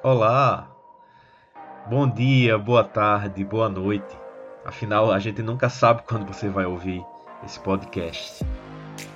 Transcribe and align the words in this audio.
Olá! 0.00 0.70
Bom 1.90 2.08
dia, 2.08 2.56
boa 2.56 2.84
tarde, 2.84 3.44
boa 3.44 3.68
noite. 3.68 4.16
Afinal, 4.64 5.10
a 5.10 5.18
gente 5.18 5.42
nunca 5.42 5.68
sabe 5.68 6.02
quando 6.06 6.24
você 6.24 6.48
vai 6.48 6.66
ouvir 6.66 7.04
esse 7.44 7.58
podcast. 7.58 8.46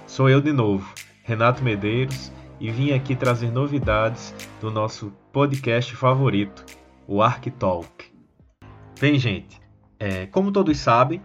Sou 0.09 0.29
eu 0.29 0.41
de 0.41 0.53
novo, 0.53 0.93
Renato 1.23 1.63
Medeiros, 1.63 2.33
e 2.59 2.69
vim 2.69 2.93
aqui 2.93 3.15
trazer 3.15 3.53
novidades 3.53 4.35
do 4.61 4.73
nosso 4.73 5.13
podcast 5.33 5.95
favorito, 5.95 6.67
o 7.07 7.23
ArcTalk. 7.23 8.13
Bem, 9.01 9.21
gente, 9.21 9.61
é, 10.01 10.27
como 10.27 10.51
todos 10.51 10.77
sabem, 10.79 11.23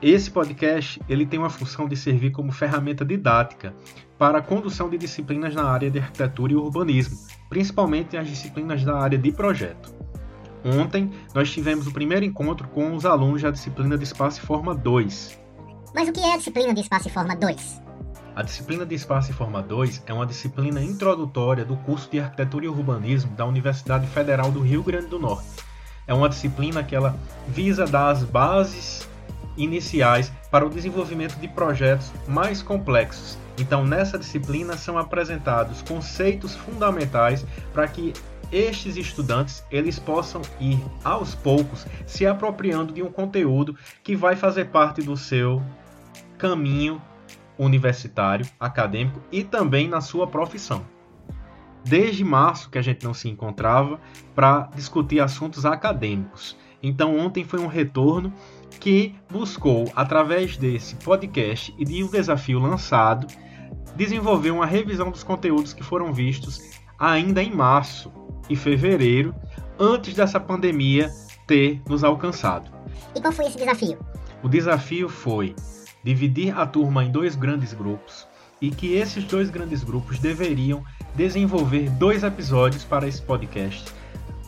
esse 0.00 0.30
podcast 0.30 1.02
ele 1.08 1.26
tem 1.26 1.40
uma 1.40 1.50
função 1.50 1.88
de 1.88 1.96
servir 1.96 2.30
como 2.30 2.52
ferramenta 2.52 3.04
didática 3.04 3.74
para 4.16 4.38
a 4.38 4.42
condução 4.42 4.88
de 4.88 4.96
disciplinas 4.96 5.56
na 5.56 5.64
área 5.64 5.90
de 5.90 5.98
arquitetura 5.98 6.52
e 6.52 6.56
urbanismo, 6.56 7.16
principalmente 7.48 8.16
as 8.16 8.28
disciplinas 8.28 8.84
da 8.84 8.98
área 8.98 9.18
de 9.18 9.32
projeto. 9.32 9.94
Ontem 10.64 11.12
nós 11.34 11.50
tivemos 11.50 11.86
o 11.86 11.92
primeiro 11.92 12.24
encontro 12.24 12.66
com 12.68 12.94
os 12.94 13.06
alunos 13.06 13.42
da 13.42 13.50
disciplina 13.50 13.96
de 13.96 14.04
Espaço 14.04 14.40
e 14.40 14.46
Forma 14.46 14.74
2. 14.74 15.38
Mas 15.94 16.08
o 16.08 16.12
que 16.12 16.20
é 16.20 16.34
a 16.34 16.36
disciplina 16.36 16.74
de 16.74 16.80
Espaço 16.80 17.08
e 17.08 17.10
Forma 17.10 17.36
2? 17.36 17.82
A 18.34 18.42
disciplina 18.42 18.84
de 18.84 18.94
Espaço 18.94 19.30
e 19.30 19.34
Forma 19.34 19.62
2 19.62 20.02
é 20.06 20.12
uma 20.12 20.26
disciplina 20.26 20.82
introdutória 20.82 21.64
do 21.64 21.76
curso 21.76 22.10
de 22.10 22.20
Arquitetura 22.20 22.66
e 22.66 22.68
Urbanismo 22.68 23.34
da 23.34 23.46
Universidade 23.46 24.06
Federal 24.08 24.50
do 24.50 24.60
Rio 24.60 24.82
Grande 24.82 25.06
do 25.06 25.18
Norte. 25.18 25.48
É 26.06 26.12
uma 26.12 26.28
disciplina 26.28 26.84
que 26.84 26.94
ela 26.94 27.16
visa 27.48 27.86
dar 27.86 28.10
as 28.10 28.22
bases 28.22 29.08
iniciais 29.56 30.32
para 30.50 30.66
o 30.66 30.70
desenvolvimento 30.70 31.36
de 31.36 31.48
projetos 31.48 32.12
mais 32.26 32.62
complexos. 32.62 33.38
Então, 33.58 33.84
nessa 33.84 34.18
disciplina 34.18 34.76
são 34.76 34.98
apresentados 34.98 35.82
conceitos 35.82 36.54
fundamentais 36.54 37.46
para 37.72 37.88
que 37.88 38.12
estes 38.52 38.96
estudantes 38.96 39.64
eles 39.70 39.98
possam 39.98 40.42
ir 40.60 40.78
aos 41.02 41.34
poucos 41.34 41.86
se 42.06 42.26
apropriando 42.26 42.92
de 42.92 43.02
um 43.02 43.10
conteúdo 43.10 43.76
que 44.02 44.14
vai 44.14 44.36
fazer 44.36 44.66
parte 44.66 45.02
do 45.02 45.16
seu 45.16 45.62
caminho 46.38 47.00
universitário, 47.58 48.46
acadêmico 48.60 49.20
e 49.32 49.42
também 49.42 49.88
na 49.88 50.00
sua 50.00 50.26
profissão. 50.26 50.84
Desde 51.84 52.24
março 52.24 52.68
que 52.68 52.78
a 52.78 52.82
gente 52.82 53.04
não 53.04 53.14
se 53.14 53.28
encontrava 53.28 54.00
para 54.34 54.68
discutir 54.74 55.20
assuntos 55.20 55.64
acadêmicos. 55.64 56.56
Então 56.82 57.18
ontem 57.18 57.44
foi 57.44 57.60
um 57.60 57.66
retorno 57.66 58.32
que 58.80 59.14
buscou, 59.30 59.90
através 59.94 60.56
desse 60.56 60.94
podcast 60.96 61.74
e 61.78 61.84
de 61.84 62.04
um 62.04 62.08
desafio 62.08 62.58
lançado, 62.58 63.26
desenvolver 63.94 64.50
uma 64.50 64.66
revisão 64.66 65.10
dos 65.10 65.22
conteúdos 65.22 65.72
que 65.72 65.82
foram 65.82 66.12
vistos 66.12 66.60
ainda 66.98 67.42
em 67.42 67.52
março 67.54 68.12
e 68.48 68.56
fevereiro, 68.56 69.34
antes 69.78 70.14
dessa 70.14 70.38
pandemia 70.38 71.10
ter 71.46 71.80
nos 71.88 72.04
alcançado. 72.04 72.70
E 73.14 73.20
qual 73.20 73.32
foi 73.32 73.46
esse 73.46 73.58
desafio? 73.58 73.98
O 74.42 74.48
desafio 74.48 75.08
foi 75.08 75.54
dividir 76.04 76.56
a 76.56 76.66
turma 76.66 77.04
em 77.04 77.10
dois 77.10 77.34
grandes 77.34 77.72
grupos 77.72 78.26
e 78.60 78.70
que 78.70 78.94
esses 78.94 79.24
dois 79.24 79.50
grandes 79.50 79.82
grupos 79.82 80.18
deveriam 80.18 80.84
desenvolver 81.14 81.90
dois 81.90 82.22
episódios 82.22 82.84
para 82.84 83.06
esse 83.08 83.20
podcast 83.20 83.92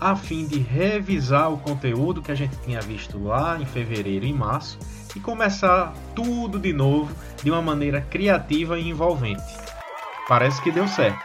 a 0.00 0.14
fim 0.14 0.46
de 0.46 0.58
revisar 0.58 1.52
o 1.52 1.58
conteúdo 1.58 2.22
que 2.22 2.30
a 2.30 2.34
gente 2.34 2.56
tinha 2.58 2.80
visto 2.80 3.22
lá 3.22 3.58
em 3.58 3.66
fevereiro 3.66 4.24
e 4.24 4.32
março 4.32 4.78
e 5.14 5.20
começar 5.20 5.92
tudo 6.14 6.58
de 6.58 6.72
novo 6.72 7.14
de 7.42 7.50
uma 7.50 7.60
maneira 7.60 8.00
criativa 8.00 8.78
e 8.78 8.88
envolvente. 8.88 9.42
Parece 10.28 10.62
que 10.62 10.70
deu 10.70 10.86
certo. 10.86 11.24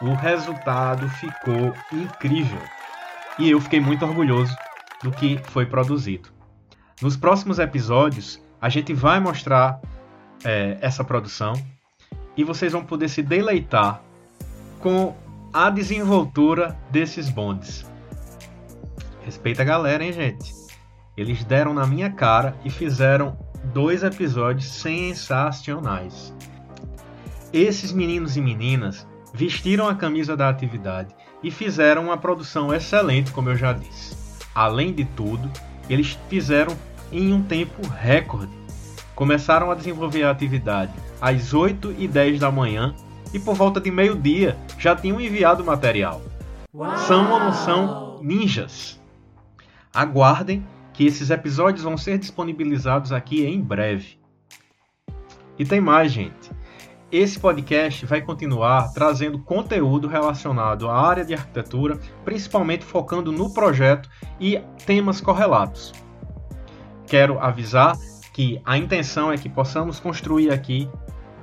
O 0.00 0.14
resultado 0.14 1.08
ficou 1.08 1.74
incrível 1.92 2.60
e 3.38 3.50
eu 3.50 3.60
fiquei 3.60 3.80
muito 3.80 4.04
orgulhoso 4.04 4.54
do 5.02 5.10
que 5.10 5.38
foi 5.48 5.66
produzido. 5.66 6.28
Nos 7.02 7.16
próximos 7.16 7.58
episódios, 7.58 8.40
a 8.60 8.68
gente 8.68 8.92
vai 8.92 9.18
mostrar 9.18 9.80
é, 10.44 10.78
essa 10.80 11.02
produção 11.02 11.54
e 12.36 12.44
vocês 12.44 12.72
vão 12.72 12.84
poder 12.84 13.08
se 13.08 13.22
deleitar 13.22 14.02
com 14.80 15.14
a 15.52 15.68
desenvoltura 15.68 16.78
desses 16.90 17.28
bondes. 17.28 17.84
Respeita 19.22 19.62
a 19.62 19.64
galera, 19.64 20.04
hein, 20.04 20.12
gente? 20.12 20.54
Eles 21.16 21.42
deram 21.44 21.74
na 21.74 21.86
minha 21.86 22.10
cara 22.10 22.56
e 22.64 22.70
fizeram 22.70 23.36
dois 23.64 24.04
episódios 24.04 24.70
sensacionais. 24.70 26.32
Esses 27.52 27.92
meninos 27.92 28.36
e 28.36 28.40
meninas 28.40 29.06
vestiram 29.34 29.88
a 29.88 29.94
camisa 29.94 30.36
da 30.36 30.48
atividade 30.48 31.12
e 31.42 31.50
fizeram 31.50 32.04
uma 32.04 32.16
produção 32.16 32.72
excelente, 32.72 33.32
como 33.32 33.50
eu 33.50 33.56
já 33.56 33.72
disse. 33.72 34.16
Além 34.54 34.92
de 34.92 35.04
tudo, 35.04 35.50
eles 35.88 36.16
fizeram 36.28 36.76
em 37.10 37.32
um 37.32 37.42
tempo 37.42 37.86
recorde. 37.88 38.52
Começaram 39.16 39.70
a 39.70 39.74
desenvolver 39.74 40.22
a 40.22 40.30
atividade 40.30 40.92
às 41.20 41.52
8 41.52 41.94
e 41.98 42.06
10 42.06 42.38
da 42.38 42.52
manhã 42.52 42.94
e 43.32 43.38
por 43.38 43.54
volta 43.54 43.80
de 43.80 43.90
meio-dia 43.90 44.56
já 44.78 44.94
tinham 44.94 45.20
enviado 45.20 45.62
o 45.62 45.66
material. 45.66 46.22
Uau! 46.74 46.98
São 46.98 47.32
ou 47.32 47.40
não 47.40 47.52
são 47.52 48.20
ninjas? 48.22 49.00
Aguardem 49.92 50.66
que 50.92 51.06
esses 51.06 51.30
episódios 51.30 51.82
vão 51.82 51.96
ser 51.96 52.18
disponibilizados 52.18 53.12
aqui 53.12 53.44
em 53.44 53.60
breve. 53.60 54.18
E 55.58 55.64
tem 55.64 55.80
mais, 55.80 56.12
gente. 56.12 56.50
Esse 57.12 57.40
podcast 57.40 58.06
vai 58.06 58.22
continuar 58.22 58.92
trazendo 58.92 59.40
conteúdo 59.40 60.06
relacionado 60.06 60.88
à 60.88 60.96
área 60.96 61.24
de 61.24 61.34
arquitetura, 61.34 61.98
principalmente 62.24 62.84
focando 62.84 63.32
no 63.32 63.52
projeto 63.52 64.08
e 64.38 64.62
temas 64.86 65.20
correlatos. 65.20 65.92
Quero 67.06 67.40
avisar 67.40 67.96
que 68.32 68.62
a 68.64 68.78
intenção 68.78 69.32
é 69.32 69.36
que 69.36 69.48
possamos 69.48 69.98
construir 69.98 70.52
aqui 70.52 70.88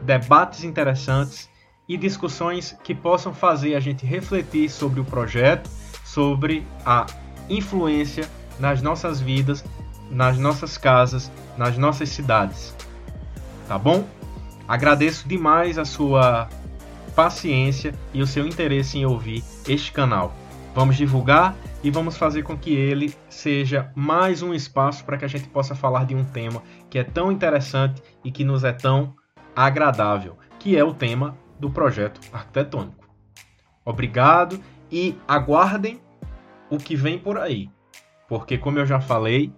debates 0.04 0.64
interessantes 0.64 1.50
e 1.88 1.98
discussões 1.98 2.78
que 2.84 2.94
possam 2.94 3.34
fazer 3.34 3.76
a 3.76 3.80
gente 3.80 4.06
refletir 4.06 4.70
sobre 4.70 5.00
o 5.00 5.06
projeto, 5.06 5.70
sobre 6.04 6.66
a 6.86 7.06
influência 7.50 8.30
nas 8.60 8.82
nossas 8.82 9.22
vidas, 9.22 9.64
nas 10.10 10.38
nossas 10.38 10.78
casas, 10.78 11.32
nas 11.58 11.78
nossas 11.78 12.10
cidades. 12.10 12.76
Tá 13.68 13.78
bom? 13.78 14.06
Agradeço 14.68 15.28
demais 15.28 15.78
a 15.78 15.86
sua 15.86 16.50
paciência 17.16 17.94
e 18.14 18.22
o 18.22 18.28
seu 18.28 18.46
interesse 18.46 18.98
em 18.98 19.06
ouvir 19.06 19.44
este 19.68 19.92
canal. 19.92 20.34
Vamos 20.76 20.98
divulgar 20.98 21.56
e 21.84 21.90
vamos 21.90 22.18
fazer 22.18 22.44
com 22.44 22.58
que 22.58 22.76
ele 22.76 23.16
seja 23.30 23.92
mais 23.96 24.42
um 24.42 24.54
espaço 24.54 25.04
para 25.04 25.18
que 25.18 25.26
a 25.26 25.28
gente 25.28 25.48
possa 25.48 25.74
falar 25.74 26.06
de 26.06 26.14
um 26.14 26.24
tema 26.24 26.62
que 26.90 27.00
é 27.00 27.04
tão 27.04 27.32
interessante 27.32 28.04
e 28.24 28.32
que 28.32 28.44
nos 28.44 28.64
é 28.64 28.72
tão 28.72 29.16
agradável, 29.56 30.38
que 30.60 30.78
é 30.78 30.84
o 30.84 30.94
tema 30.94 31.36
do 31.60 31.70
projeto 31.70 32.20
arquitetônico. 32.32 33.08
Obrigado 33.84 34.62
e 34.92 35.16
aguardem 35.28 36.00
o 36.70 36.78
que 36.78 36.96
vem 36.96 37.18
por 37.18 37.38
aí, 37.38 37.70
porque, 38.28 38.58
como 38.58 38.80
eu 38.80 38.86
já 38.86 39.00
falei, 39.00 39.54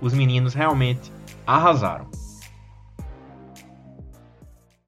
os 0.00 0.12
meninos 0.12 0.54
realmente 0.54 1.12
arrasaram. 1.46 2.10